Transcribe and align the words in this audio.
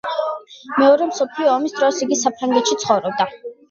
მეორე 0.77 1.09
მსოფლიო 1.11 1.53
ომის 1.59 1.79
დროს 1.79 2.03
იგი 2.09 2.21
საფრანგეთში 2.25 2.83
ცხოვრობდა. 2.85 3.35